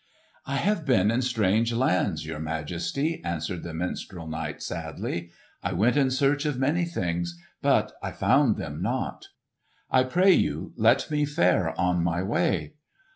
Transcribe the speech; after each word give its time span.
"I 0.47 0.55
have 0.55 0.83
been 0.83 1.11
in 1.11 1.21
strange 1.21 1.71
lands, 1.71 2.25
your 2.25 2.39
Majesty," 2.39 3.21
answered 3.23 3.61
the 3.61 3.71
minstrel 3.71 4.25
knight 4.27 4.63
sadly. 4.63 5.29
"I 5.61 5.73
went 5.73 5.95
in 5.95 6.09
search 6.09 6.43
of 6.43 6.57
many 6.57 6.85
things, 6.85 7.37
but 7.61 7.93
I 8.01 8.11
found 8.11 8.57
them 8.57 8.81
not. 8.81 9.27
I 9.91 10.01
pray 10.05 10.31
you 10.33 10.73
let 10.75 11.11
me 11.11 11.25
fare 11.25 11.79
on 11.79 12.03
my 12.03 12.23
way." 12.23 12.73